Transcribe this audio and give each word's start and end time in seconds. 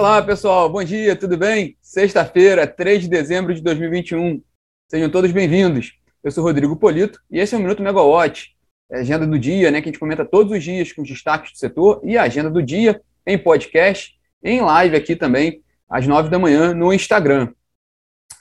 Olá, 0.00 0.22
pessoal. 0.22 0.66
Bom 0.66 0.82
dia, 0.82 1.14
tudo 1.14 1.36
bem? 1.36 1.76
Sexta-feira, 1.82 2.66
3 2.66 3.02
de 3.02 3.08
dezembro 3.10 3.54
de 3.54 3.60
2021. 3.60 4.42
Sejam 4.88 5.10
todos 5.10 5.30
bem-vindos. 5.30 5.92
Eu 6.24 6.30
sou 6.30 6.42
Rodrigo 6.42 6.74
Polito 6.74 7.20
e 7.30 7.38
esse 7.38 7.54
é 7.54 7.58
o 7.58 7.60
Minuto 7.60 7.82
Megawatt, 7.82 8.56
é 8.90 8.96
a 8.96 9.00
agenda 9.00 9.26
do 9.26 9.38
dia, 9.38 9.70
né, 9.70 9.82
que 9.82 9.90
a 9.90 9.92
gente 9.92 10.00
comenta 10.00 10.24
todos 10.24 10.56
os 10.56 10.64
dias 10.64 10.90
com 10.90 11.02
os 11.02 11.08
destaques 11.08 11.52
do 11.52 11.58
setor 11.58 12.00
e 12.02 12.16
a 12.16 12.22
agenda 12.22 12.48
do 12.48 12.62
dia 12.62 13.02
em 13.26 13.36
podcast, 13.36 14.18
em 14.42 14.62
live 14.62 14.96
aqui 14.96 15.14
também, 15.14 15.62
às 15.86 16.06
9 16.06 16.30
da 16.30 16.38
manhã 16.38 16.72
no 16.72 16.94
Instagram. 16.94 17.52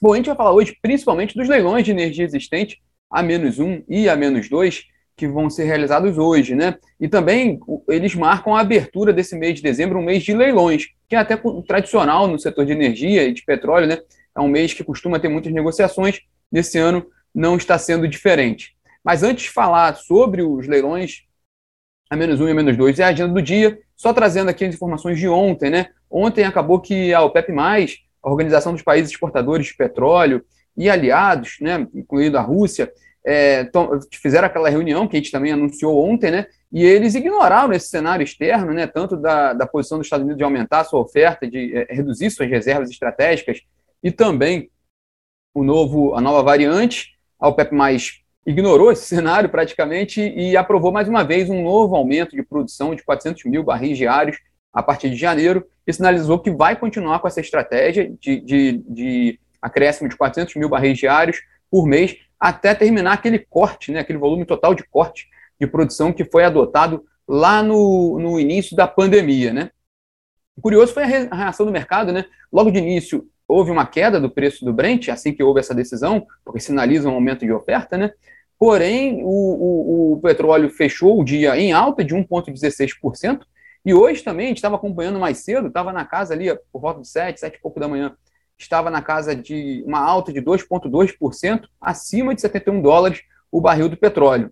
Bom, 0.01 0.13
a 0.13 0.15
gente 0.15 0.27
vai 0.27 0.37
falar 0.37 0.53
hoje 0.53 0.77
principalmente 0.81 1.35
dos 1.35 1.49
leilões 1.49 1.83
de 1.83 1.91
energia 1.91 2.23
existente 2.23 2.81
a 3.11 3.21
menos 3.21 3.59
um 3.59 3.83
e 3.89 4.07
a 4.07 4.15
menos 4.15 4.47
dois 4.47 4.85
que 5.19 5.27
vão 5.27 5.49
ser 5.49 5.65
realizados 5.65 6.17
hoje, 6.17 6.55
né? 6.55 6.77
E 6.97 7.09
também 7.09 7.59
eles 7.89 8.15
marcam 8.15 8.55
a 8.55 8.61
abertura 8.61 9.11
desse 9.11 9.37
mês 9.37 9.55
de 9.55 9.61
dezembro, 9.61 9.99
um 9.99 10.05
mês 10.05 10.23
de 10.23 10.33
leilões, 10.33 10.87
que 11.09 11.15
é 11.15 11.19
até 11.19 11.37
tradicional 11.67 12.25
no 12.25 12.39
setor 12.39 12.65
de 12.65 12.71
energia 12.71 13.23
e 13.23 13.33
de 13.33 13.43
petróleo, 13.43 13.85
né? 13.85 13.97
É 14.33 14.39
um 14.39 14.47
mês 14.47 14.73
que 14.73 14.81
costuma 14.81 15.19
ter 15.19 15.27
muitas 15.27 15.51
negociações. 15.51 16.21
Nesse 16.49 16.77
ano 16.77 17.05
não 17.35 17.57
está 17.57 17.77
sendo 17.77 18.07
diferente. 18.07 18.77
Mas 19.03 19.21
antes 19.21 19.43
de 19.43 19.49
falar 19.49 19.93
sobre 19.97 20.41
os 20.41 20.65
leilões 20.67 21.23
a 22.09 22.15
menos 22.15 22.39
um 22.39 22.47
e 22.47 22.51
a 22.51 22.55
menos 22.55 22.77
dois, 22.77 22.97
é 22.97 23.03
a 23.03 23.09
agenda 23.09 23.33
do 23.33 23.41
dia, 23.41 23.77
só 23.95 24.13
trazendo 24.13 24.49
aqui 24.49 24.63
as 24.63 24.73
informações 24.73 25.19
de 25.19 25.27
ontem, 25.27 25.69
né? 25.69 25.87
Ontem 26.09 26.45
acabou 26.45 26.79
que 26.79 27.13
a 27.13 27.21
OPEP+, 27.21 27.53
a 27.53 28.29
Organização 28.29 28.71
dos 28.71 28.81
Países 28.81 29.11
Exportadores 29.11 29.67
de 29.67 29.75
Petróleo 29.75 30.43
e 30.75 30.89
aliados, 30.89 31.57
né, 31.59 31.85
incluindo 31.93 32.37
a 32.37 32.41
Rússia, 32.41 32.91
é, 33.25 33.69
fizeram 34.13 34.47
aquela 34.47 34.69
reunião 34.69 35.07
que 35.07 35.17
a 35.17 35.19
gente 35.19 35.31
também 35.31 35.51
anunciou 35.51 36.03
ontem, 36.03 36.31
né? 36.31 36.47
E 36.71 36.83
eles 36.85 37.15
ignoraram 37.15 37.73
esse 37.73 37.87
cenário 37.87 38.23
externo, 38.23 38.73
né? 38.73 38.87
Tanto 38.87 39.17
da, 39.17 39.53
da 39.53 39.67
posição 39.67 39.97
dos 39.97 40.07
Estados 40.07 40.23
Unidos 40.23 40.37
de 40.37 40.43
aumentar 40.43 40.81
a 40.81 40.83
sua 40.83 41.01
oferta, 41.01 41.49
de 41.49 41.75
é, 41.75 41.87
reduzir 41.89 42.29
suas 42.29 42.49
reservas 42.49 42.89
estratégicas, 42.89 43.61
e 44.03 44.11
também 44.11 44.69
o 45.53 45.63
novo, 45.63 46.15
a 46.15 46.21
nova 46.21 46.43
variante. 46.43 47.17
A 47.39 47.47
OPEP 47.47 47.73
mais 47.73 48.21
ignorou 48.45 48.91
esse 48.91 49.05
cenário 49.07 49.49
praticamente 49.49 50.21
e 50.21 50.55
aprovou 50.55 50.91
mais 50.91 51.07
uma 51.07 51.23
vez 51.23 51.49
um 51.49 51.63
novo 51.63 51.95
aumento 51.95 52.35
de 52.35 52.43
produção 52.43 52.95
de 52.95 53.03
400 53.03 53.43
mil 53.45 53.63
barris 53.63 53.97
diários 53.97 54.37
a 54.71 54.83
partir 54.83 55.09
de 55.09 55.15
janeiro 55.15 55.65
e 55.85 55.91
sinalizou 55.91 56.39
que 56.39 56.51
vai 56.51 56.75
continuar 56.75 57.19
com 57.19 57.27
essa 57.27 57.41
estratégia 57.41 58.11
de, 58.19 58.39
de, 58.39 58.83
de 58.87 59.39
acréscimo 59.61 60.07
de 60.07 60.15
400 60.15 60.55
mil 60.55 60.69
barris 60.69 60.97
diários 60.97 61.41
por 61.71 61.87
mês 61.87 62.15
até 62.39 62.73
terminar 62.73 63.13
aquele 63.13 63.39
corte, 63.39 63.91
né, 63.91 63.99
aquele 63.99 64.19
volume 64.19 64.45
total 64.45 64.73
de 64.73 64.83
corte 64.83 65.27
de 65.59 65.67
produção 65.67 66.13
que 66.13 66.23
foi 66.23 66.45
adotado 66.45 67.03
lá 67.27 67.61
no, 67.61 68.17
no 68.19 68.39
início 68.39 68.75
da 68.75 68.87
pandemia. 68.87 69.51
Né. 69.51 69.71
O 70.55 70.61
curioso 70.61 70.93
foi 70.93 71.03
a 71.03 71.35
reação 71.35 71.65
do 71.65 71.71
mercado. 71.71 72.11
Né? 72.11 72.25
Logo 72.51 72.71
de 72.71 72.79
início, 72.79 73.27
houve 73.47 73.71
uma 73.71 73.85
queda 73.85 74.19
do 74.19 74.29
preço 74.29 74.63
do 74.63 74.71
Brent, 74.71 75.09
assim 75.09 75.33
que 75.33 75.43
houve 75.43 75.59
essa 75.59 75.75
decisão, 75.75 76.25
porque 76.45 76.59
sinaliza 76.59 77.09
um 77.09 77.13
aumento 77.13 77.45
de 77.45 77.51
oferta, 77.51 77.97
né? 77.97 78.11
Porém, 78.57 79.23
o, 79.23 79.27
o, 79.27 80.13
o 80.13 80.21
petróleo 80.21 80.69
fechou 80.69 81.19
o 81.19 81.23
dia 81.23 81.57
em 81.57 81.71
alta 81.71 82.03
de 82.03 82.13
1,16%, 82.13 83.41
e 83.85 83.93
hoje 83.93 84.21
também, 84.21 84.47
a 84.47 84.49
gente 84.49 84.57
estava 84.57 84.75
acompanhando 84.75 85.19
mais 85.19 85.39
cedo, 85.39 85.67
estava 85.67 85.93
na 85.93 86.03
casa 86.03 86.33
ali 86.33 86.53
por 86.71 86.81
volta 86.81 87.01
de 87.01 87.07
7, 87.07 87.39
7 87.39 87.55
e 87.55 87.61
pouco 87.61 87.79
da 87.79 87.87
manhã, 87.87 88.13
estava 88.59 88.89
na 88.89 89.01
casa 89.01 89.35
de 89.35 89.83
uma 89.87 89.99
alta 89.99 90.33
de 90.33 90.41
2,2%, 90.41 91.67
acima 91.79 92.35
de 92.35 92.41
71 92.41 92.81
dólares 92.81 93.21
o 93.51 93.61
barril 93.61 93.89
do 93.89 93.97
petróleo. 93.97 94.51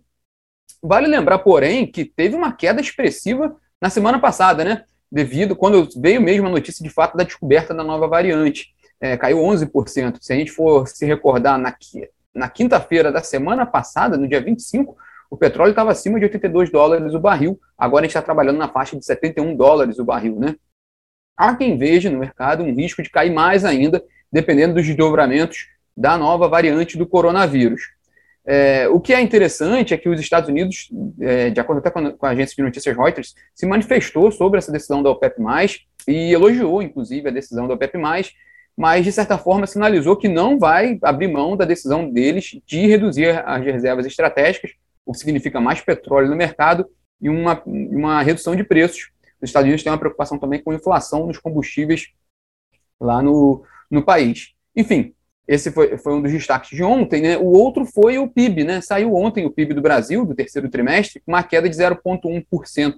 Vale 0.82 1.06
lembrar, 1.06 1.38
porém, 1.40 1.86
que 1.86 2.04
teve 2.04 2.34
uma 2.34 2.52
queda 2.52 2.80
expressiva 2.80 3.54
na 3.80 3.90
semana 3.90 4.18
passada, 4.18 4.64
né? 4.64 4.84
Devido 5.10 5.54
quando 5.54 5.88
veio 6.00 6.20
mesmo 6.20 6.46
a 6.46 6.50
notícia 6.50 6.82
de 6.82 6.90
fato 6.90 7.16
da 7.16 7.24
descoberta 7.24 7.74
da 7.74 7.84
nova 7.84 8.06
variante. 8.08 8.74
É, 9.00 9.16
caiu 9.16 9.38
11%. 9.38 10.18
Se 10.20 10.32
a 10.32 10.36
gente 10.36 10.50
for 10.50 10.86
se 10.88 11.06
recordar 11.06 11.58
na, 11.58 11.76
na 12.34 12.48
quinta-feira 12.48 13.12
da 13.12 13.22
semana 13.22 13.64
passada, 13.64 14.16
no 14.16 14.28
dia 14.28 14.40
25, 14.40 14.96
o 15.30 15.36
petróleo 15.36 15.70
estava 15.70 15.92
acima 15.92 16.18
de 16.18 16.24
82 16.24 16.70
dólares 16.70 17.14
o 17.14 17.20
barril. 17.20 17.60
Agora 17.76 18.02
a 18.02 18.06
gente 18.06 18.10
está 18.10 18.22
trabalhando 18.22 18.58
na 18.58 18.68
faixa 18.68 18.96
de 18.96 19.04
71 19.04 19.54
dólares 19.56 19.98
o 19.98 20.04
barril, 20.04 20.38
né? 20.38 20.56
Há 21.38 21.54
quem 21.54 21.78
veja 21.78 22.10
no 22.10 22.18
mercado 22.18 22.64
um 22.64 22.74
risco 22.74 23.02
de 23.02 23.08
cair 23.08 23.32
mais 23.32 23.64
ainda, 23.64 24.02
dependendo 24.30 24.74
dos 24.74 24.84
desdobramentos 24.84 25.68
da 25.96 26.18
nova 26.18 26.48
variante 26.48 26.98
do 26.98 27.06
coronavírus. 27.06 27.80
É, 28.44 28.88
o 28.88 28.98
que 28.98 29.12
é 29.12 29.20
interessante 29.20 29.92
é 29.92 29.96
que 29.96 30.08
os 30.08 30.20
Estados 30.20 30.48
Unidos, 30.48 30.88
é, 31.20 31.50
de 31.50 31.60
acordo 31.60 31.78
até 31.78 31.90
com 31.90 32.26
a 32.26 32.30
agência 32.30 32.56
de 32.56 32.62
notícias 32.62 32.96
Reuters, 32.96 33.34
se 33.54 33.66
manifestou 33.66 34.30
sobre 34.32 34.58
essa 34.58 34.72
decisão 34.72 35.02
da 35.02 35.10
OPEP+, 35.10 35.36
e 36.08 36.32
elogiou, 36.32 36.82
inclusive, 36.82 37.28
a 37.28 37.32
decisão 37.32 37.68
da 37.68 37.74
OPEP+, 37.74 37.98
mas, 38.76 39.04
de 39.04 39.12
certa 39.12 39.36
forma, 39.36 39.66
sinalizou 39.66 40.16
que 40.16 40.28
não 40.28 40.58
vai 40.58 40.98
abrir 41.02 41.28
mão 41.28 41.56
da 41.56 41.64
decisão 41.64 42.10
deles 42.10 42.58
de 42.64 42.86
reduzir 42.86 43.42
as 43.44 43.62
reservas 43.62 44.06
estratégicas, 44.06 44.70
o 45.04 45.12
que 45.12 45.18
significa 45.18 45.60
mais 45.60 45.80
petróleo 45.80 46.30
no 46.30 46.36
mercado 46.36 46.86
e 47.20 47.28
uma, 47.28 47.60
uma 47.66 48.22
redução 48.22 48.56
de 48.56 48.64
preços 48.64 49.10
os 49.40 49.48
Estados 49.50 49.66
Unidos 49.66 49.82
têm 49.82 49.92
uma 49.92 49.98
preocupação 49.98 50.38
também 50.38 50.62
com 50.62 50.72
inflação 50.72 51.26
nos 51.26 51.38
combustíveis 51.38 52.08
lá 53.00 53.22
no, 53.22 53.64
no 53.90 54.02
país. 54.02 54.54
Enfim, 54.74 55.14
esse 55.46 55.70
foi, 55.70 55.96
foi 55.96 56.14
um 56.14 56.22
dos 56.22 56.32
destaques 56.32 56.76
de 56.76 56.82
ontem. 56.82 57.22
Né? 57.22 57.38
O 57.38 57.46
outro 57.46 57.86
foi 57.86 58.18
o 58.18 58.28
PIB. 58.28 58.64
Né? 58.64 58.80
Saiu 58.80 59.14
ontem 59.14 59.46
o 59.46 59.50
PIB 59.50 59.74
do 59.74 59.80
Brasil, 59.80 60.26
do 60.26 60.34
terceiro 60.34 60.68
trimestre, 60.68 61.20
com 61.20 61.32
uma 61.32 61.42
queda 61.42 61.68
de 61.68 61.76
0,1%. 61.76 62.94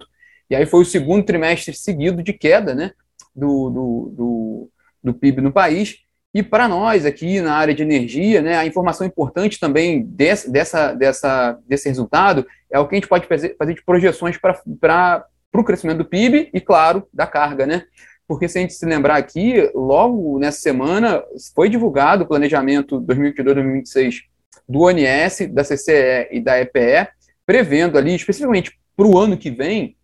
E 0.49 0.56
aí 0.56 0.67
foi 0.67 0.81
o 0.81 0.84
segundo 0.84 1.25
trimestre 1.25 1.75
seguido 1.75 2.23
de 2.23 2.33
queda 2.33 2.75
né? 2.75 2.93
do, 3.34 3.71
do, 3.71 4.12
do, 4.17 4.71
do 5.05 5.15
PIB 5.15 5.41
no 5.41 5.53
país. 5.53 5.99
E 6.33 6.43
para 6.43 6.69
nós 6.69 7.05
aqui 7.05 7.41
na 7.41 7.55
área 7.55 7.75
de 7.75 7.83
energia, 7.83 8.41
né, 8.41 8.57
a 8.57 8.65
informação 8.65 9.05
importante 9.05 9.59
também 9.59 10.05
desse, 10.05 10.49
dessa, 10.49 10.93
dessa, 10.93 11.59
desse 11.67 11.89
resultado 11.89 12.47
é 12.71 12.78
o 12.78 12.87
que 12.87 12.95
a 12.95 12.99
gente 12.99 13.09
pode 13.09 13.27
fazer, 13.27 13.57
fazer 13.59 13.75
de 13.75 13.84
projeções 13.84 14.39
para 14.39 15.27
para 15.50 15.61
o 15.61 15.65
crescimento 15.65 15.99
do 15.99 16.05
PIB 16.05 16.50
e, 16.53 16.61
claro, 16.61 17.06
da 17.12 17.27
carga, 17.27 17.66
né? 17.66 17.84
Porque 18.27 18.49
se 18.49 18.59
a 18.59 18.61
gente 18.61 18.75
se 18.75 18.87
lembrar 18.87 19.16
aqui, 19.16 19.71
logo 19.75 20.38
nessa 20.38 20.61
semana 20.61 21.22
foi 21.55 21.69
divulgado 21.69 22.22
o 22.22 22.27
planejamento 22.28 23.00
2022-2026 23.00 24.21
do 24.69 24.83
ONS, 24.83 25.49
da 25.53 25.65
CCE 25.65 26.28
e 26.31 26.41
da 26.41 26.60
EPE, 26.60 27.09
prevendo 27.44 27.99
ali, 27.99 28.15
especificamente 28.15 28.78
para 28.97 29.06
o 29.06 29.19
ano 29.19 29.37
que 29.37 29.50
vem, 29.50 29.97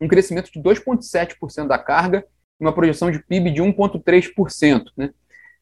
um 0.00 0.08
crescimento 0.08 0.50
de 0.50 0.60
2,7% 0.60 1.68
da 1.68 1.78
carga 1.78 2.26
e 2.60 2.64
uma 2.64 2.72
projeção 2.72 3.10
de 3.10 3.20
PIB 3.20 3.52
de 3.52 3.62
1,3%. 3.62 4.86
Né? 4.96 5.10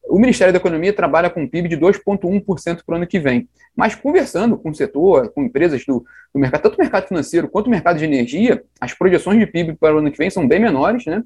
O 0.05 0.19
Ministério 0.19 0.51
da 0.51 0.59
Economia 0.59 0.93
trabalha 0.93 1.29
com 1.29 1.41
um 1.41 1.47
PIB 1.47 1.69
de 1.69 1.77
2,1% 1.77 2.83
para 2.85 2.93
o 2.93 2.97
ano 2.97 3.07
que 3.07 3.19
vem. 3.19 3.47
Mas 3.75 3.95
conversando 3.95 4.57
com 4.57 4.69
o 4.69 4.75
setor, 4.75 5.29
com 5.29 5.43
empresas 5.43 5.85
do, 5.85 6.05
do, 6.33 6.39
mercado, 6.39 6.61
tanto 6.61 6.75
o 6.75 6.81
mercado 6.81 7.07
financeiro 7.07 7.47
quanto 7.47 7.67
o 7.67 7.69
mercado 7.69 7.97
de 7.97 8.05
energia, 8.05 8.63
as 8.79 8.93
projeções 8.93 9.39
de 9.39 9.47
PIB 9.47 9.75
para 9.75 9.95
o 9.95 9.99
ano 9.99 10.11
que 10.11 10.17
vem 10.17 10.29
são 10.29 10.47
bem 10.47 10.59
menores, 10.59 11.05
né? 11.05 11.23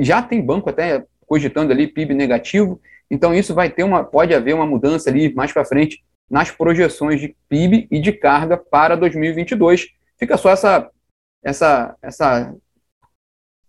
Já 0.00 0.22
tem 0.22 0.40
banco 0.40 0.70
até 0.70 1.04
cogitando 1.26 1.72
ali 1.72 1.86
PIB 1.86 2.14
negativo, 2.14 2.80
então 3.10 3.34
isso 3.34 3.54
vai 3.54 3.70
ter 3.70 3.84
uma, 3.84 4.02
pode 4.02 4.34
haver 4.34 4.54
uma 4.54 4.66
mudança 4.66 5.10
ali 5.10 5.32
mais 5.34 5.52
para 5.52 5.64
frente 5.64 6.02
nas 6.28 6.50
projeções 6.50 7.20
de 7.20 7.36
PIB 7.48 7.86
e 7.90 8.00
de 8.00 8.12
carga 8.12 8.56
para 8.56 8.96
2022. 8.96 9.88
Fica 10.18 10.36
só 10.36 10.50
essa, 10.50 10.90
essa, 11.42 11.96
essa, 12.02 12.54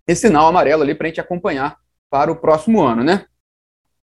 esse 0.07 0.21
sinal 0.21 0.47
amarelo 0.47 0.81
ali 0.81 0.95
para 0.95 1.07
a 1.07 1.09
gente 1.09 1.21
acompanhar 1.21 1.77
para 2.09 2.31
o 2.31 2.35
próximo 2.35 2.81
ano, 2.81 3.03
né? 3.03 3.25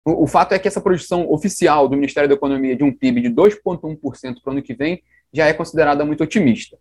O, 0.04 0.24
o, 0.24 0.26
fato 0.26 0.52
é 0.52 0.58
que 0.58 0.66
essa 0.66 0.80
projeção 0.80 1.30
oficial 1.30 1.88
do 1.88 1.96
Ministério 1.96 2.28
da 2.28 2.34
Economia 2.34 2.74
de 2.74 2.84
um 2.84 2.92
PIB 2.92 3.20
de 3.20 3.30
2,1% 3.30 4.42
para 4.42 4.50
o 4.50 4.52
ano 4.52 4.62
que 4.62 4.74
vem 4.74 5.02
já 5.32 5.46
é 5.46 5.52
considerada 5.52 6.04
muito 6.04 6.24
otimista. 6.24 6.76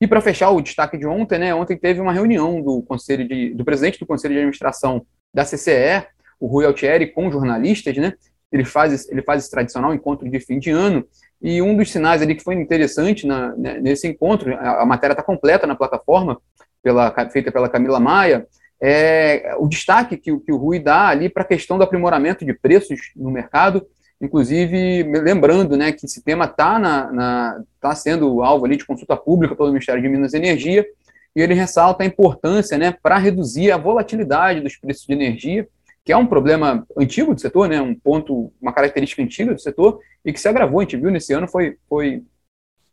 E 0.00 0.06
para 0.06 0.20
fechar 0.20 0.50
o 0.50 0.60
destaque 0.60 0.96
de 0.96 1.06
ontem, 1.06 1.38
né, 1.38 1.54
ontem 1.54 1.76
teve 1.76 2.00
uma 2.00 2.12
reunião 2.12 2.62
do 2.62 2.82
conselho 2.82 3.26
de, 3.26 3.52
do 3.54 3.64
presidente 3.64 3.98
do 3.98 4.06
Conselho 4.06 4.34
de 4.34 4.38
Administração 4.38 5.04
da 5.34 5.44
CCE, 5.44 6.06
o 6.38 6.46
Rui 6.46 6.64
Altieri, 6.64 7.08
com 7.08 7.30
jornalistas, 7.30 7.96
né? 7.96 8.12
Ele 8.52 8.64
faz, 8.64 9.08
ele 9.10 9.22
faz 9.22 9.42
esse 9.42 9.50
tradicional 9.50 9.92
encontro 9.92 10.30
de 10.30 10.40
fim 10.40 10.58
de 10.58 10.70
ano, 10.70 11.04
e 11.42 11.60
um 11.60 11.76
dos 11.76 11.90
sinais 11.90 12.22
ali 12.22 12.34
que 12.34 12.44
foi 12.44 12.54
interessante 12.54 13.26
na, 13.26 13.54
né, 13.56 13.80
nesse 13.80 14.06
encontro, 14.06 14.54
a, 14.54 14.82
a 14.82 14.86
matéria 14.86 15.14
está 15.14 15.22
completa 15.22 15.66
na 15.66 15.74
plataforma, 15.74 16.40
pela, 16.82 17.12
feita 17.30 17.50
pela 17.50 17.68
Camila 17.68 17.98
Maia, 17.98 18.46
é, 18.80 19.56
o 19.58 19.66
destaque 19.66 20.16
que, 20.16 20.38
que 20.38 20.52
o 20.52 20.56
Rui 20.56 20.78
dá 20.78 21.08
ali 21.08 21.28
para 21.28 21.42
a 21.42 21.46
questão 21.46 21.76
do 21.76 21.84
aprimoramento 21.84 22.44
de 22.44 22.52
preços 22.52 23.12
no 23.16 23.30
mercado, 23.30 23.86
inclusive 24.20 25.02
lembrando 25.02 25.76
né, 25.76 25.92
que 25.92 26.06
esse 26.06 26.22
tema 26.22 26.44
está 26.44 27.60
tá 27.80 27.94
sendo 27.94 28.42
alvo 28.42 28.66
ali 28.66 28.76
de 28.76 28.86
consulta 28.86 29.16
pública 29.16 29.56
pelo 29.56 29.72
Ministério 29.72 30.02
de 30.02 30.08
Minas 30.08 30.32
e 30.32 30.36
Energia, 30.36 30.86
e 31.34 31.40
ele 31.40 31.54
ressalta 31.54 32.02
a 32.02 32.06
importância 32.06 32.78
né, 32.78 32.96
para 33.02 33.18
reduzir 33.18 33.70
a 33.70 33.76
volatilidade 33.76 34.60
dos 34.60 34.76
preços 34.76 35.06
de 35.06 35.12
energia, 35.12 35.68
que 36.04 36.12
é 36.12 36.16
um 36.16 36.26
problema 36.26 36.86
antigo 36.96 37.34
do 37.34 37.40
setor, 37.40 37.68
né, 37.68 37.80
um 37.80 37.94
ponto, 37.94 38.52
uma 38.60 38.72
característica 38.72 39.22
antiga 39.22 39.54
do 39.54 39.60
setor, 39.60 40.00
e 40.24 40.32
que 40.32 40.40
se 40.40 40.48
agravou, 40.48 40.80
a 40.80 40.82
gente 40.82 40.96
viu 40.96 41.10
nesse 41.10 41.32
ano, 41.32 41.46
foi, 41.46 41.76
foi 41.88 42.22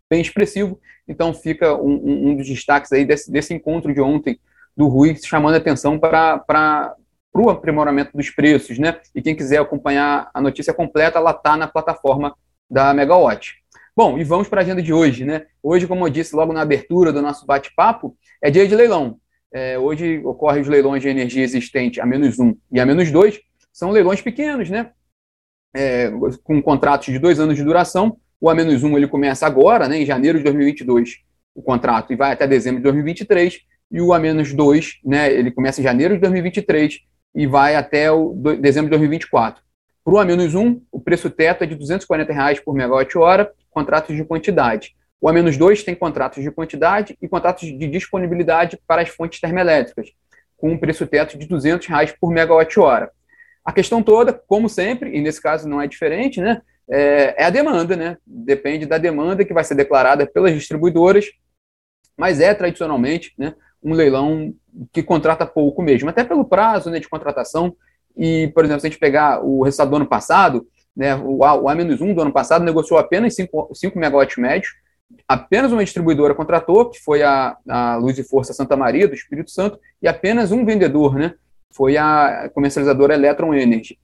bem 0.10 0.22
expressivo. 0.22 0.80
Então 1.08 1.34
fica 1.34 1.76
um, 1.76 2.30
um 2.32 2.36
dos 2.36 2.48
destaques 2.48 2.92
aí 2.92 3.06
desse, 3.06 3.32
desse 3.32 3.54
encontro 3.54 3.94
de 3.94 4.02
ontem 4.02 4.40
do 4.75 4.88
Rui 4.88 5.16
chamando 5.16 5.56
a 5.56 5.57
atenção 5.57 5.98
para 5.98 6.39
para 7.36 7.42
o 7.44 7.50
aprimoramento 7.50 8.16
dos 8.16 8.30
preços, 8.30 8.80
né? 8.80 8.98
E 9.13 9.22
quem 9.22 9.36
quiser 9.36 9.60
acompanhar 9.60 10.30
a 10.33 10.39
notícia 10.39 10.74
completa, 10.74 11.19
ela 11.19 11.31
está 11.31 11.57
na 11.57 11.68
plataforma 11.68 12.33
da 12.69 12.94
Megawatt. 12.94 13.56
Bom, 13.94 14.18
e 14.18 14.24
vamos 14.24 14.48
para 14.48 14.62
a 14.62 14.63
agenda 14.63 14.81
de 14.81 14.94
hoje, 14.94 15.25
né? 15.25 15.45
Hoje, 15.62 15.86
como 15.86 16.06
eu 16.06 16.10
disse 16.10 16.33
logo 16.33 16.54
na 16.54 16.62
abertura 16.62 17.12
do 17.12 17.22
nosso 17.22 17.45
bate-papo, 17.45 18.18
é 18.42 18.50
dia 18.50 18.66
de 18.66 18.74
leilão. 18.74 19.18
É, 19.54 19.77
hoje 19.77 20.22
ocorrem 20.24 20.62
os 20.62 20.68
leilões 20.68 21.01
de 21.01 21.10
energia 21.10 21.44
existente 21.44 22.00
a 22.00 22.06
menos 22.06 22.39
um 22.39 22.56
e 22.72 22.80
a 22.80 22.86
menos 22.86 23.12
dois. 23.12 23.39
São 23.72 23.92
leilões 23.92 24.22
pequenos, 24.22 24.69
né? 24.69 24.92
É, 25.75 26.10
com 26.44 26.62
contratos 26.62 27.07
de 27.07 27.19
dois 27.19 27.38
anos 27.38 27.57
de 27.57 27.63
duração. 27.63 28.18
O 28.39 28.50
a 28.50 28.56
menos 28.56 28.83
um 28.83 28.98
ele 28.98 29.07
começa 29.07 29.45
agora, 29.45 29.89
né? 29.89 29.98
Em 29.98 30.06
janeiro 30.06 30.38
de 30.38 30.44
2022, 30.45 31.18
o 31.54 31.62
contrato, 31.62 32.13
e 32.13 32.16
vai 32.16 32.31
até 32.31 32.48
dezembro 32.48 32.80
de 32.80 32.83
2023. 32.83 33.60
E 33.92 34.02
o 34.02 34.14
a 34.14 34.20
menos 34.20 34.54
dois, 34.54 35.00
né? 35.04 35.32
Ele 35.32 35.52
começa 35.52 35.80
em 35.80 35.84
janeiro 35.84 36.16
de 36.16 36.22
2023 36.22 37.00
e 37.36 37.46
vai 37.46 37.76
até 37.76 38.12
o 38.12 38.34
dezembro 38.60 38.88
de 38.88 38.98
2024. 38.98 39.64
Para 40.04 40.14
o 40.14 40.20
A-1, 40.20 40.82
o 40.92 41.00
preço 41.00 41.30
teto 41.30 41.64
é 41.64 41.68
de 41.68 41.76
240 41.76 42.32
reais 42.32 42.60
por 42.60 42.76
megawatt-hora, 42.76 43.52
contratos 43.72 44.16
de 44.16 44.24
quantidade. 44.24 44.96
O 45.20 45.28
A-2 45.28 45.84
tem 45.84 45.96
contratos 45.96 46.44
de 46.44 46.52
quantidade 46.52 47.18
e 47.22 47.28
contratos 47.28 47.68
de 47.68 47.88
disponibilidade 47.88 48.80
para 48.88 49.02
as 49.02 49.10
fontes 49.10 49.40
termoelétricas, 49.40 50.12
com 50.58 50.72
um 50.72 50.78
preço 50.78 51.08
teto 51.08 51.38
de 51.38 51.48
200 51.48 51.88
reais 51.88 52.14
por 52.20 52.32
megawatt-hora. 52.32 53.12
A 53.64 53.74
questão 53.74 54.04
toda, 54.04 54.32
como 54.32 54.70
sempre, 54.70 55.16
e 55.18 55.22
nesse 55.22 55.42
caso 55.42 55.68
não 55.68 55.82
é 55.82 55.88
diferente, 55.88 56.40
né, 56.40 56.62
é, 56.88 57.44
é 57.44 57.46
a 57.46 57.50
demanda, 57.50 57.96
né? 57.96 58.18
Depende 58.26 58.86
da 58.86 59.00
demanda 59.00 59.44
que 59.44 59.54
vai 59.54 59.64
ser 59.64 59.74
declarada 59.74 60.28
pelas 60.28 60.54
distribuidoras, 60.54 61.26
mas 62.16 62.40
é 62.40 62.54
tradicionalmente 62.54 63.34
né, 63.38 63.56
um 63.86 63.94
leilão 63.94 64.52
que 64.92 65.04
contrata 65.04 65.46
pouco 65.46 65.84
mesmo, 65.84 66.10
até 66.10 66.24
pelo 66.24 66.44
prazo 66.44 66.90
né, 66.90 67.00
de 67.00 67.08
contratação. 67.08 67.76
E, 68.18 68.48
por 68.56 68.66
exemplo, 68.66 68.82
se 68.82 68.88
a 68.88 68.90
gente 68.90 69.00
pegar 69.00 69.46
o 69.46 69.62
resultado 69.62 69.92
do 69.92 69.96
ano 69.98 70.08
passado, 70.08 70.68
né, 70.96 71.16
o 71.16 71.44
A-1 71.44 72.14
do 72.16 72.22
ano 72.22 72.34
passado 72.34 72.66
negociou 72.66 73.00
apenas 73.00 73.36
5, 73.36 73.70
5 73.74 74.00
megawatts 74.00 74.38
médios, 74.38 74.74
apenas 75.28 75.72
uma 75.72 75.84
distribuidora 75.84 76.34
contratou, 76.34 76.90
que 76.90 77.00
foi 77.00 77.22
a, 77.22 77.56
a 77.70 77.96
Luz 77.98 78.18
e 78.18 78.24
Força 78.24 78.54
Santa 78.54 78.76
Maria, 78.76 79.08
do 79.08 79.14
Espírito 79.14 79.52
Santo, 79.52 79.80
e 80.02 80.08
apenas 80.08 80.52
um 80.52 80.66
vendedor, 80.66 81.16
né, 81.16 81.36
foi 81.72 81.96
a 81.96 82.50
comercializadora 82.54 83.14
Electron 83.14 83.54
Energy. 83.54 84.00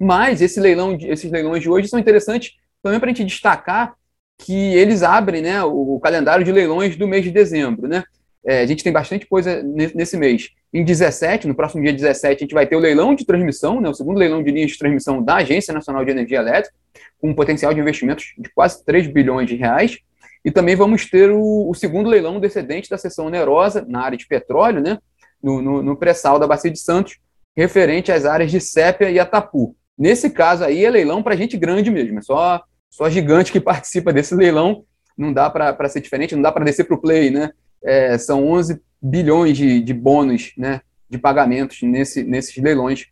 Mas 0.00 0.40
esse 0.40 0.60
leilão, 0.60 0.96
esses 1.00 1.30
leilões 1.30 1.62
de 1.62 1.68
hoje 1.68 1.88
são 1.88 1.98
interessantes 1.98 2.54
também 2.82 3.00
para 3.00 3.10
a 3.10 3.14
gente 3.14 3.26
destacar 3.26 3.96
que 4.38 4.74
eles 4.74 5.02
abrem 5.02 5.42
né, 5.42 5.62
o 5.62 5.98
calendário 6.00 6.44
de 6.44 6.52
leilões 6.52 6.96
do 6.96 7.06
mês 7.06 7.24
de 7.24 7.30
dezembro. 7.30 7.88
Né? 7.88 8.04
É, 8.44 8.60
a 8.60 8.66
gente 8.66 8.82
tem 8.82 8.92
bastante 8.92 9.26
coisa 9.26 9.62
nesse 9.62 10.16
mês. 10.16 10.50
Em 10.72 10.84
17, 10.84 11.46
no 11.46 11.54
próximo 11.54 11.82
dia 11.82 11.92
17, 11.92 12.36
a 12.36 12.44
gente 12.44 12.54
vai 12.54 12.66
ter 12.66 12.74
o 12.74 12.80
leilão 12.80 13.14
de 13.14 13.24
transmissão, 13.24 13.80
né, 13.80 13.88
o 13.88 13.94
segundo 13.94 14.18
leilão 14.18 14.42
de 14.42 14.50
linhas 14.50 14.72
de 14.72 14.78
transmissão 14.78 15.22
da 15.22 15.36
Agência 15.36 15.72
Nacional 15.72 16.04
de 16.04 16.10
Energia 16.10 16.38
Elétrica, 16.38 16.74
com 17.20 17.30
um 17.30 17.34
potencial 17.34 17.72
de 17.72 17.80
investimentos 17.80 18.34
de 18.36 18.50
quase 18.50 18.84
3 18.84 19.06
bilhões 19.06 19.48
de 19.48 19.54
reais. 19.54 19.98
E 20.44 20.50
também 20.50 20.74
vamos 20.74 21.08
ter 21.08 21.30
o, 21.30 21.70
o 21.70 21.74
segundo 21.74 22.08
leilão 22.08 22.40
do 22.40 22.46
excedente 22.46 22.90
da 22.90 22.98
seção 22.98 23.26
onerosa 23.26 23.84
na 23.88 24.02
área 24.02 24.18
de 24.18 24.26
petróleo, 24.26 24.80
né, 24.80 24.98
no, 25.40 25.62
no, 25.62 25.82
no 25.82 25.96
pré-sal 25.96 26.38
da 26.38 26.46
Bacia 26.46 26.70
de 26.70 26.80
Santos, 26.80 27.18
referente 27.56 28.10
às 28.10 28.24
áreas 28.24 28.50
de 28.50 28.60
Sépia 28.60 29.10
e 29.10 29.20
Atapu. 29.20 29.76
Nesse 29.96 30.30
caso 30.30 30.64
aí 30.64 30.84
é 30.84 30.90
leilão 30.90 31.22
para 31.22 31.36
gente 31.36 31.56
grande 31.56 31.90
mesmo, 31.90 32.18
é 32.18 32.22
só, 32.22 32.62
só 32.90 33.08
gigante 33.08 33.52
que 33.52 33.60
participa 33.60 34.12
desse 34.12 34.34
leilão, 34.34 34.84
não 35.16 35.32
dá 35.32 35.50
para 35.50 35.88
ser 35.88 36.00
diferente, 36.00 36.34
não 36.34 36.42
dá 36.42 36.50
para 36.50 36.64
descer 36.64 36.84
para 36.84 36.96
o 36.96 37.00
play, 37.00 37.30
né? 37.30 37.50
É, 37.84 38.16
são 38.18 38.46
11 38.46 38.80
bilhões 39.00 39.56
de, 39.56 39.80
de 39.80 39.92
bônus 39.92 40.52
né, 40.56 40.80
de 41.10 41.18
pagamentos 41.18 41.82
nesse, 41.82 42.22
nesses 42.22 42.56
leilões, 42.56 43.06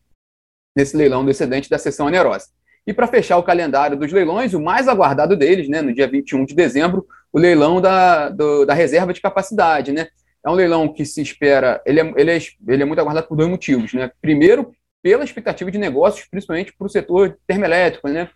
nesse 0.76 0.96
leilão 0.96 1.24
do 1.24 1.30
excedente 1.30 1.68
da 1.68 1.78
sessão 1.78 2.06
onerosa. 2.06 2.46
E 2.86 2.92
para 2.92 3.06
fechar 3.06 3.36
o 3.36 3.42
calendário 3.42 3.96
dos 3.96 4.12
leilões, 4.12 4.54
o 4.54 4.60
mais 4.60 4.88
aguardado 4.88 5.36
deles, 5.36 5.68
né, 5.68 5.82
no 5.82 5.92
dia 5.92 6.08
21 6.08 6.44
de 6.44 6.54
dezembro, 6.54 7.06
o 7.32 7.38
leilão 7.38 7.80
da, 7.80 8.28
do, 8.28 8.64
da 8.64 8.74
reserva 8.74 9.12
de 9.12 9.20
capacidade. 9.20 9.92
Né? 9.92 10.08
É 10.44 10.50
um 10.50 10.54
leilão 10.54 10.92
que 10.92 11.04
se 11.04 11.20
espera, 11.20 11.82
ele 11.84 12.00
é, 12.00 12.12
ele 12.16 12.30
é, 12.30 12.38
ele 12.66 12.82
é 12.82 12.86
muito 12.86 12.98
aguardado 12.98 13.26
por 13.28 13.36
dois 13.36 13.48
motivos. 13.48 13.92
Né? 13.92 14.10
Primeiro, 14.20 14.72
pela 15.02 15.24
expectativa 15.24 15.70
de 15.70 15.78
negócios, 15.78 16.26
principalmente 16.28 16.72
para 16.76 16.86
o 16.86 16.90
setor 16.90 17.38
termoelétrico. 17.46 18.08
Né? 18.08 18.28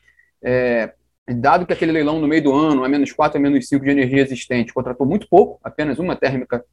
É, 0.43 0.93
dado 1.29 1.67
que 1.67 1.73
aquele 1.73 1.93
leilão 1.93 2.21
no 2.21 2.29
meio 2.29 2.43
do 2.43 2.53
ano, 2.53 2.85
a 2.85 2.89
menos 2.89 3.13
4, 3.13 3.39
a 3.39 3.41
menos 3.41 3.67
5 3.69 3.85
de 3.85 3.91
energia 3.91 4.23
existente, 4.23 4.75
contratou 4.75 5.07
muito 5.07 5.29
pouco, 5.29 5.59
apenas 5.63 5.99
uma 5.99 6.15
térmica 6.15 6.65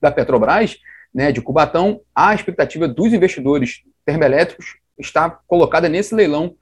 da 0.00 0.10
Petrobras, 0.10 0.78
né, 1.12 1.32
de 1.32 1.40
Cubatão, 1.40 2.00
a 2.14 2.34
expectativa 2.34 2.86
dos 2.86 3.12
investidores 3.12 3.82
termoelétricos 4.04 4.76
está 4.98 5.30
colocada 5.46 5.88
nesse 5.88 6.14
leilão 6.14 6.54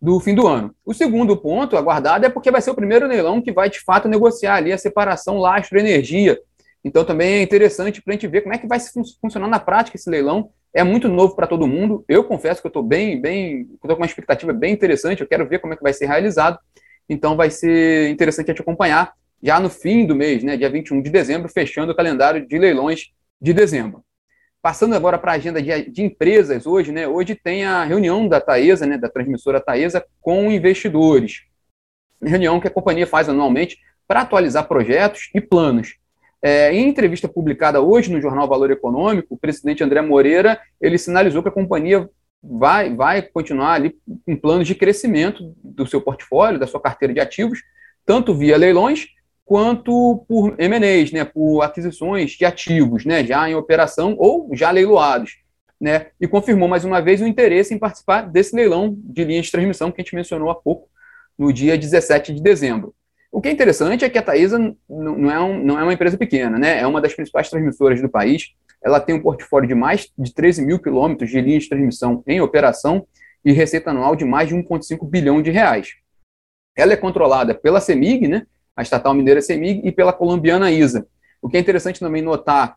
do 0.00 0.20
fim 0.20 0.34
do 0.34 0.46
ano. 0.46 0.74
O 0.84 0.92
segundo 0.92 1.36
ponto 1.36 1.76
aguardado 1.76 2.26
é 2.26 2.28
porque 2.28 2.50
vai 2.50 2.60
ser 2.60 2.70
o 2.70 2.74
primeiro 2.74 3.06
leilão 3.06 3.40
que 3.40 3.52
vai, 3.52 3.70
de 3.70 3.80
fato, 3.80 4.08
negociar 4.08 4.56
ali 4.56 4.72
a 4.72 4.78
separação 4.78 5.38
lastro-energia. 5.38 6.38
Então, 6.84 7.04
também 7.04 7.34
é 7.34 7.42
interessante 7.42 8.02
para 8.02 8.12
a 8.12 8.14
gente 8.14 8.28
ver 8.28 8.42
como 8.42 8.54
é 8.54 8.58
que 8.58 8.66
vai 8.66 8.78
funcionar 9.20 9.48
na 9.48 9.58
prática 9.58 9.96
esse 9.96 10.10
leilão 10.10 10.50
é 10.74 10.82
muito 10.82 11.08
novo 11.08 11.36
para 11.36 11.46
todo 11.46 11.68
mundo. 11.68 12.04
Eu 12.08 12.24
confesso 12.24 12.60
que 12.60 12.66
eu 12.66 12.70
estou 12.70 12.82
bem, 12.82 13.20
bem, 13.20 13.68
estou 13.74 13.94
com 13.94 14.02
uma 14.02 14.06
expectativa 14.06 14.52
bem 14.52 14.72
interessante. 14.72 15.20
Eu 15.20 15.28
quero 15.28 15.48
ver 15.48 15.60
como 15.60 15.72
é 15.72 15.76
que 15.76 15.82
vai 15.82 15.92
ser 15.92 16.06
realizado. 16.06 16.58
Então 17.08 17.36
vai 17.36 17.48
ser 17.48 18.10
interessante 18.10 18.50
a 18.50 18.52
gente 18.52 18.62
acompanhar 18.62 19.14
já 19.40 19.60
no 19.60 19.70
fim 19.70 20.06
do 20.06 20.16
mês, 20.16 20.42
né, 20.42 20.56
dia 20.56 20.70
21 20.70 21.02
de 21.02 21.10
dezembro, 21.10 21.50
fechando 21.50 21.92
o 21.92 21.94
calendário 21.94 22.46
de 22.46 22.58
leilões 22.58 23.10
de 23.40 23.52
dezembro. 23.52 24.02
Passando 24.62 24.94
agora 24.94 25.18
para 25.18 25.32
a 25.32 25.34
agenda 25.34 25.60
de, 25.60 25.90
de, 25.90 26.02
empresas 26.02 26.66
hoje, 26.66 26.90
né, 26.90 27.06
hoje 27.06 27.34
tem 27.34 27.62
a 27.62 27.84
reunião 27.84 28.26
da 28.26 28.40
Taesa, 28.40 28.86
né, 28.86 28.96
da 28.96 29.10
transmissora 29.10 29.60
Taesa, 29.60 30.02
com 30.22 30.50
investidores. 30.50 31.42
Reunião 32.22 32.58
que 32.58 32.68
a 32.68 32.70
companhia 32.70 33.06
faz 33.06 33.28
anualmente 33.28 33.76
para 34.08 34.22
atualizar 34.22 34.66
projetos 34.66 35.28
e 35.34 35.42
planos. 35.42 35.98
É, 36.46 36.70
em 36.74 36.86
entrevista 36.86 37.26
publicada 37.26 37.80
hoje 37.80 38.12
no 38.12 38.20
jornal 38.20 38.46
Valor 38.46 38.70
Econômico, 38.70 39.32
o 39.32 39.38
presidente 39.38 39.82
André 39.82 40.02
Moreira 40.02 40.60
ele 40.78 40.98
sinalizou 40.98 41.42
que 41.42 41.48
a 41.48 41.52
companhia 41.52 42.06
vai, 42.42 42.94
vai 42.94 43.22
continuar 43.22 43.72
ali 43.72 43.96
com 44.26 44.36
planos 44.36 44.66
de 44.66 44.74
crescimento 44.74 45.54
do 45.64 45.86
seu 45.86 46.02
portfólio, 46.02 46.60
da 46.60 46.66
sua 46.66 46.82
carteira 46.82 47.14
de 47.14 47.20
ativos, 47.20 47.60
tanto 48.04 48.34
via 48.34 48.58
leilões 48.58 49.06
quanto 49.42 50.22
por 50.28 50.54
M&As, 50.58 51.12
né, 51.12 51.24
por 51.24 51.62
aquisições 51.62 52.32
de 52.32 52.44
ativos, 52.44 53.06
né, 53.06 53.24
já 53.24 53.48
em 53.48 53.54
operação 53.54 54.14
ou 54.18 54.50
já 54.52 54.70
leiloados, 54.70 55.38
né, 55.80 56.08
e 56.20 56.28
confirmou 56.28 56.68
mais 56.68 56.84
uma 56.84 57.00
vez 57.00 57.22
o 57.22 57.26
interesse 57.26 57.72
em 57.72 57.78
participar 57.78 58.20
desse 58.20 58.54
leilão 58.54 58.94
de 58.98 59.24
linhas 59.24 59.46
de 59.46 59.52
transmissão 59.52 59.90
que 59.90 60.02
a 60.02 60.04
gente 60.04 60.14
mencionou 60.14 60.50
há 60.50 60.54
pouco, 60.54 60.90
no 61.38 61.50
dia 61.50 61.78
17 61.78 62.34
de 62.34 62.42
dezembro. 62.42 62.94
O 63.34 63.40
que 63.40 63.48
é 63.48 63.50
interessante 63.50 64.04
é 64.04 64.08
que 64.08 64.16
a 64.16 64.22
Taesa 64.22 64.56
não 64.88 65.28
é, 65.28 65.40
um, 65.40 65.58
não 65.58 65.76
é 65.76 65.82
uma 65.82 65.92
empresa 65.92 66.16
pequena, 66.16 66.56
né? 66.56 66.78
É 66.78 66.86
uma 66.86 67.00
das 67.00 67.14
principais 67.14 67.50
transmissoras 67.50 68.00
do 68.00 68.08
país. 68.08 68.54
Ela 68.80 69.00
tem 69.00 69.12
um 69.12 69.20
portfólio 69.20 69.66
de 69.66 69.74
mais 69.74 70.08
de 70.16 70.32
13 70.32 70.64
mil 70.64 70.78
quilômetros 70.78 71.28
de 71.30 71.40
linhas 71.40 71.64
de 71.64 71.68
transmissão 71.68 72.22
em 72.28 72.40
operação 72.40 73.04
e 73.44 73.50
receita 73.50 73.90
anual 73.90 74.14
de 74.14 74.24
mais 74.24 74.48
de 74.48 74.54
1,5 74.54 75.10
bilhão 75.10 75.42
de 75.42 75.50
reais. 75.50 75.94
Ela 76.76 76.92
é 76.92 76.96
controlada 76.96 77.56
pela 77.56 77.80
CEMIG, 77.80 78.28
né? 78.28 78.46
A 78.76 78.82
estatal 78.82 79.12
mineira 79.12 79.42
CEMIG, 79.42 79.80
e 79.84 79.90
pela 79.90 80.12
colombiana 80.12 80.70
ISA. 80.70 81.04
O 81.42 81.48
que 81.48 81.56
é 81.56 81.60
interessante 81.60 81.98
também 81.98 82.22
notar, 82.22 82.76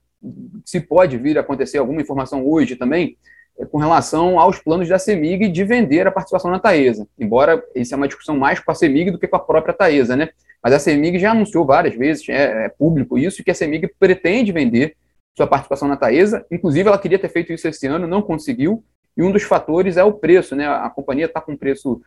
se 0.65 0.81
pode 0.81 1.19
vir 1.19 1.37
a 1.37 1.41
acontecer 1.41 1.77
alguma 1.77 2.01
informação 2.01 2.43
hoje 2.43 2.75
também, 2.75 3.15
é 3.59 3.65
com 3.65 3.77
relação 3.77 4.39
aos 4.39 4.57
planos 4.57 4.89
da 4.89 4.97
CEMIG 4.97 5.49
de 5.49 5.63
vender 5.63 6.07
a 6.07 6.11
participação 6.11 6.49
na 6.49 6.57
Taesa. 6.57 7.07
Embora 7.17 7.63
isso 7.75 7.93
é 7.93 7.97
uma 7.97 8.07
discussão 8.07 8.35
mais 8.35 8.59
com 8.59 8.71
a 8.71 8.75
CEMIG 8.75 9.11
do 9.11 9.19
que 9.19 9.27
com 9.27 9.35
a 9.35 9.39
própria 9.39 9.73
Taesa, 9.73 10.15
né? 10.15 10.29
Mas 10.63 10.73
a 10.73 10.79
CEMIG 10.79 11.19
já 11.19 11.31
anunciou 11.31 11.65
várias 11.65 11.95
vezes, 11.95 12.27
é, 12.29 12.65
é 12.65 12.69
público 12.69 13.17
isso, 13.17 13.43
que 13.43 13.51
a 13.51 13.55
CEMIG 13.55 13.89
pretende 13.99 14.51
vender 14.51 14.95
sua 15.35 15.47
participação 15.47 15.87
na 15.87 15.95
Taesa. 15.95 16.45
Inclusive, 16.51 16.87
ela 16.87 16.97
queria 16.97 17.19
ter 17.19 17.29
feito 17.29 17.53
isso 17.53 17.67
esse 17.67 17.85
ano, 17.85 18.07
não 18.07 18.21
conseguiu. 18.21 18.83
E 19.15 19.21
um 19.21 19.31
dos 19.31 19.43
fatores 19.43 19.97
é 19.97 20.03
o 20.03 20.13
preço, 20.13 20.55
né? 20.55 20.67
A 20.67 20.89
companhia 20.89 21.25
está 21.25 21.39
com 21.39 21.55
preço, 21.55 22.01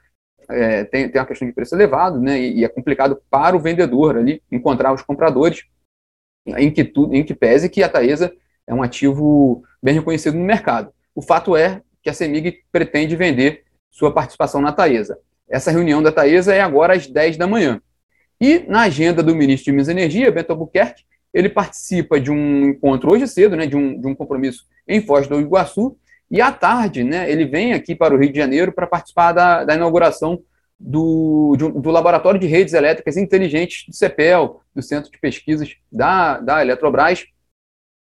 é, 0.49 0.85
tem, 0.85 1.09
tem 1.09 1.21
uma 1.21 1.27
questão 1.27 1.47
de 1.47 1.55
preço 1.55 1.75
elevado, 1.75 2.21
né? 2.21 2.41
E, 2.41 2.59
e, 2.59 2.65
é 2.65 2.69
complicado 2.69 3.21
para 3.31 3.57
o 3.57 3.61
vendedor 3.61 4.17
ali 4.17 4.43
encontrar 4.51 4.93
os 4.93 5.03
compradores, 5.03 5.65
em 6.47 6.71
que, 6.71 6.85
tu, 6.85 7.13
em 7.15 7.25
que 7.25 7.35
pese 7.35 7.69
que 7.69 7.83
a 7.83 7.89
Taesa 7.89 8.33
é 8.67 8.75
um 8.75 8.83
ativo 8.83 9.63
bem 9.83 9.95
reconhecido 9.95 10.37
no 10.37 10.45
mercado. 10.45 10.93
O 11.15 11.23
fato 11.23 11.57
é 11.57 11.83
que 12.03 12.11
a 12.11 12.15
CEMIG 12.15 12.65
pretende 12.73 13.15
vender 13.15 13.65
sua 13.91 14.13
participação 14.13 14.61
na 14.61 14.73
Taesa. 14.73 15.19
Essa 15.49 15.71
reunião 15.71 16.03
da 16.03 16.13
Taesa 16.13 16.55
é 16.55 16.61
agora 16.61 16.95
às 16.95 17.07
10 17.07 17.37
da 17.37 17.47
manhã. 17.47 17.81
E 18.41 18.61
na 18.61 18.83
agenda 18.83 19.23
do 19.23 19.35
ministro 19.35 19.67
de 19.67 19.73
Minas 19.73 19.89
e 19.89 19.91
Energia, 19.91 20.33
Bento 20.33 20.51
Albuquerque, 20.51 21.05
ele 21.33 21.49
participa 21.49 22.19
de 22.19 22.31
um 22.31 22.71
encontro 22.71 23.13
hoje 23.13 23.29
cedo, 23.29 23.57
né, 23.57 23.67
de, 23.67 23.77
um, 23.77 24.01
de 24.01 24.07
um 24.07 24.15
compromisso 24.15 24.67
em 24.89 25.01
Foz 25.01 25.29
do 25.29 25.41
Iguaçu, 25.41 25.97
e 26.31 26.41
à 26.41 26.51
tarde 26.51 27.05
né, 27.05 27.31
ele 27.31 27.45
vem 27.45 27.73
aqui 27.73 27.95
para 27.95 28.15
o 28.15 28.19
Rio 28.19 28.33
de 28.33 28.39
Janeiro 28.39 28.73
para 28.73 28.87
participar 28.87 29.33
da, 29.33 29.65
da 29.65 29.75
inauguração 29.75 30.43
do, 30.79 31.57
do 31.57 31.91
Laboratório 31.91 32.41
de 32.41 32.47
Redes 32.47 32.73
Elétricas 32.73 33.17
Inteligentes 33.17 33.87
do 33.87 33.95
CEPEL, 33.95 34.63
do 34.75 34.81
Centro 34.81 35.11
de 35.11 35.19
Pesquisas 35.19 35.77
da, 35.93 36.41
da 36.41 36.63
Eletrobras. 36.63 37.27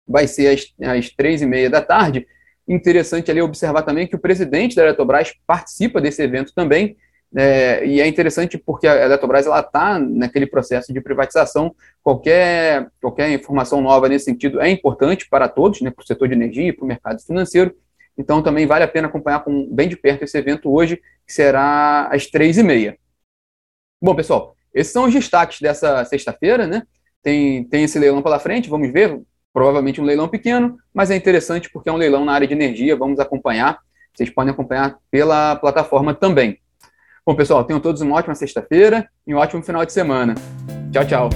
Vai 0.07 0.27
ser 0.27 0.47
às, 0.47 0.73
às 0.87 1.09
três 1.09 1.41
e 1.41 1.45
meia 1.45 1.69
da 1.69 1.81
tarde. 1.81 2.25
Interessante 2.67 3.29
ali 3.29 3.41
observar 3.41 3.81
também 3.81 4.07
que 4.07 4.15
o 4.15 4.19
presidente 4.19 4.75
da 4.75 4.83
Eletrobras 4.83 5.33
participa 5.45 5.99
desse 5.99 6.21
evento 6.21 6.53
também, 6.53 6.95
é, 7.35 7.85
e 7.85 8.01
é 8.01 8.07
interessante 8.07 8.57
porque 8.57 8.87
a 8.87 9.05
Eletrobras 9.05 9.45
está 9.45 9.99
naquele 9.99 10.47
processo 10.47 10.91
de 10.91 10.99
privatização. 10.99 11.75
Qualquer, 12.01 12.87
qualquer 12.99 13.29
informação 13.31 13.81
nova 13.81 14.09
nesse 14.09 14.25
sentido 14.25 14.59
é 14.59 14.69
importante 14.69 15.27
para 15.29 15.47
todos, 15.47 15.81
né, 15.81 15.91
para 15.91 16.03
o 16.03 16.07
setor 16.07 16.27
de 16.27 16.33
energia 16.33 16.69
e 16.69 16.73
para 16.73 16.83
o 16.83 16.87
mercado 16.87 17.21
financeiro. 17.21 17.75
Então 18.17 18.41
também 18.41 18.65
vale 18.65 18.83
a 18.83 18.87
pena 18.87 19.07
acompanhar 19.07 19.43
com, 19.43 19.67
bem 19.71 19.87
de 19.87 19.95
perto 19.95 20.23
esse 20.23 20.37
evento 20.37 20.73
hoje, 20.73 20.97
que 21.25 21.31
será 21.31 22.07
às 22.11 22.25
três 22.25 22.57
e 22.57 22.63
meia. 22.63 22.97
Bom, 24.01 24.15
pessoal, 24.15 24.55
esses 24.73 24.91
são 24.91 25.05
os 25.05 25.13
destaques 25.13 25.61
dessa 25.61 26.03
sexta-feira, 26.05 26.65
né? 26.65 26.83
Tem, 27.21 27.63
tem 27.65 27.83
esse 27.83 27.99
leilão 27.99 28.21
pela 28.21 28.39
frente, 28.39 28.69
vamos 28.69 28.91
ver. 28.91 29.21
Provavelmente 29.51 29.99
um 29.99 30.03
leilão 30.03 30.27
pequeno, 30.27 30.77
mas 30.93 31.09
é 31.09 31.15
interessante 31.15 31.69
porque 31.71 31.89
é 31.89 31.91
um 31.91 31.97
leilão 31.97 32.23
na 32.23 32.33
área 32.33 32.47
de 32.47 32.53
energia. 32.53 32.95
Vamos 32.95 33.19
acompanhar. 33.19 33.79
Vocês 34.13 34.29
podem 34.29 34.53
acompanhar 34.53 34.97
pela 35.09 35.55
plataforma 35.55 36.13
também. 36.13 36.59
Bom, 37.29 37.35
pessoal, 37.35 37.63
tenham 37.63 37.79
todos 37.79 38.01
uma 38.01 38.15
ótima 38.15 38.33
sexta-feira 38.33 39.07
e 39.27 39.35
um 39.35 39.37
ótimo 39.37 39.61
final 39.61 39.85
de 39.85 39.93
semana. 39.93 40.33
Tchau, 40.91 41.05
tchau. 41.05 41.29